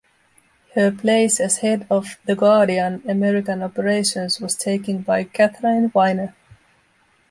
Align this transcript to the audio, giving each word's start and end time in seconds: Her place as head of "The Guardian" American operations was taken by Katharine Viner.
Her 0.73 0.89
place 0.89 1.39
as 1.39 1.57
head 1.57 1.85
of 1.91 2.17
"The 2.25 2.35
Guardian" 2.35 3.03
American 3.07 3.61
operations 3.61 4.41
was 4.41 4.55
taken 4.55 5.03
by 5.03 5.25
Katharine 5.25 5.89
Viner. 5.91 6.33